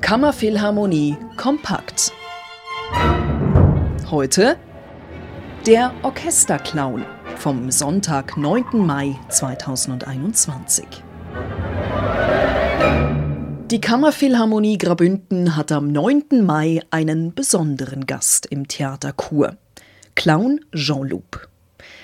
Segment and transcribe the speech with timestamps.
[0.00, 2.12] Kammerphilharmonie kompakt.
[4.10, 4.56] Heute
[5.66, 7.04] der Orchesterclown
[7.36, 8.64] vom Sonntag, 9.
[8.84, 10.86] Mai 2021.
[13.70, 16.44] Die Kammerphilharmonie Grabünden hat am 9.
[16.44, 19.56] Mai einen besonderen Gast im Theater Chur.
[20.16, 21.48] Clown Jean-Loup.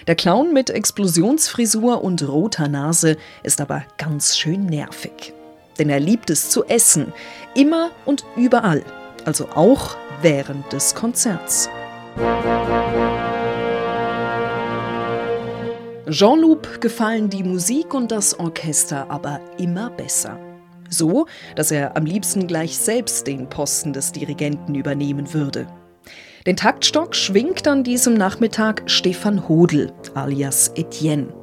[0.07, 5.36] Der Clown mit Explosionsfrisur und roter Nase ist aber ganz schön nervig.
[5.79, 7.13] Denn er liebt es zu essen,
[7.55, 8.83] immer und überall,
[9.25, 11.69] also auch während des Konzerts.
[16.09, 20.39] Jean-Loup gefallen die Musik und das Orchester aber immer besser.
[20.89, 25.67] So, dass er am liebsten gleich selbst den Posten des Dirigenten übernehmen würde.
[26.47, 31.35] Den Taktstock schwingt an diesem Nachmittag Stefan Hodel alias Etienne.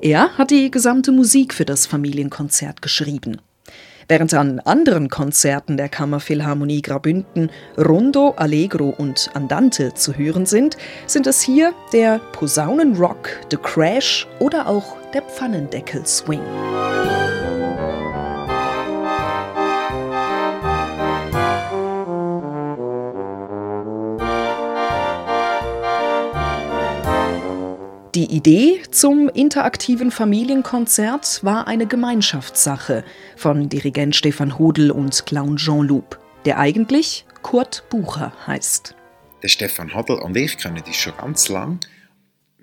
[0.00, 3.40] Er hat die gesamte Musik für das Familienkonzert geschrieben.
[4.08, 11.26] Während an anderen Konzerten der Kammerphilharmonie Grabünden Rondo, Allegro und Andante zu hören sind, sind
[11.26, 16.04] es hier der Posaunenrock, The Crash oder auch der Pfannendeckel
[28.14, 35.88] Die Idee zum interaktiven Familienkonzert war eine Gemeinschaftssache von Dirigent Stefan Hodel und Clown Jean
[35.88, 38.94] Loup, der eigentlich Kurt Bucher heißt.
[39.42, 41.80] Der Stefan Hodel und ich kennen uns schon ganz lang.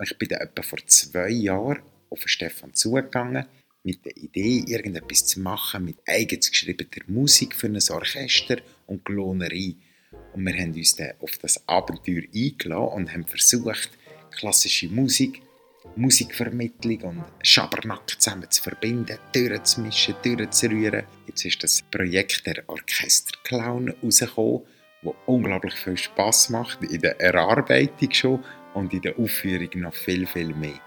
[0.01, 1.79] Ich bin etwa vor zwei Jahren
[2.09, 3.45] auf Stefan zugegangen
[3.83, 8.55] mit der Idee, irgendetwas zu machen mit eigens geschriebener Musik für ein Orchester
[8.87, 9.75] und Lohnerei.
[10.33, 13.89] Und wir haben uns dann auf das Abenteuer eingeladen und haben versucht,
[14.41, 15.41] klassische Musik,
[15.95, 21.03] Musikvermittlung und Schabernack zusammen zu verbinden, Türen zu mischen, Türen zu rühren.
[21.27, 24.61] Jetzt ist das Projekt der Orchesterclown rausgekommen,
[25.03, 28.43] das unglaublich viel Spass macht, in der Erarbeitung schon
[28.73, 30.79] und in der Aufführung noch viel, viel mehr.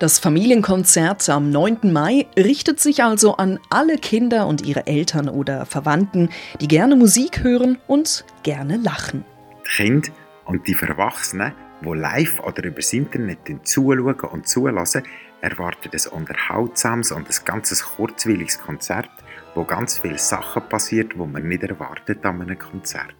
[0.00, 1.92] Das Familienkonzert am 9.
[1.92, 7.44] Mai richtet sich also an alle Kinder und ihre Eltern oder Verwandten, die gerne Musik
[7.44, 9.24] hören und gerne lachen.
[9.64, 10.10] Die Kinder
[10.46, 15.02] und die Erwachsenen die live oder über das Internet zuschauen und zulassen,
[15.40, 19.10] erwarten ein unterhaltsames und ein ganz kurzweiliges Konzert,
[19.54, 23.14] wo ganz viele Sachen passiert, die man nicht erwartet an einem Konzert.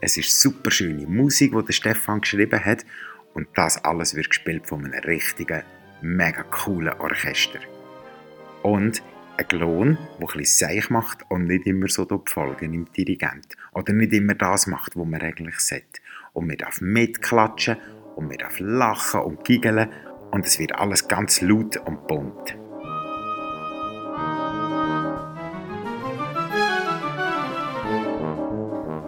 [0.00, 2.84] Es ist super schöne Musik, die der Stefan geschrieben hat
[3.34, 5.62] und das alles wird gespielt von einem richtigen,
[6.02, 7.60] mega coolen Orchester.
[8.62, 9.02] Und
[9.36, 13.56] ein Klon, der ein bisschen seich macht und nicht immer so folgen im Dirigent.
[13.72, 16.00] Oder nicht immer das macht, was man eigentlich sollte.
[16.32, 17.76] Und man darf mitklatschen
[18.16, 19.90] und wir darf lachen und giggeln
[20.30, 22.56] und es wird alles ganz laut und bunt.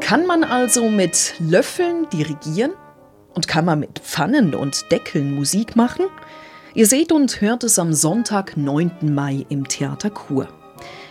[0.00, 2.72] Kann man also mit Löffeln dirigieren?
[3.34, 6.06] Und kann man mit Pfannen und Deckeln Musik machen?
[6.75, 8.92] Ihr seht und hört es am Sonntag, 9.
[9.03, 10.48] Mai im Theater Chur.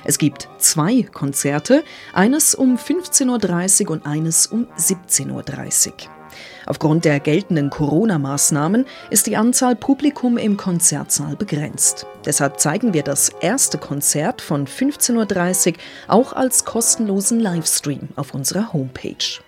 [0.06, 1.84] Es gibt zwei Konzerte,
[2.14, 6.23] eines um 15.30 Uhr und eines um 17.30 Uhr.
[6.66, 12.06] Aufgrund der geltenden Corona-Maßnahmen ist die Anzahl Publikum im Konzertsaal begrenzt.
[12.26, 15.76] Deshalb zeigen wir das erste Konzert von 15.30 Uhr
[16.08, 19.42] auch als kostenlosen Livestream auf unserer Homepage.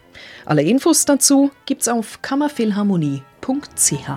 [0.45, 4.09] Alle Infos dazu gibt's auf kammerphilharmonie.ch.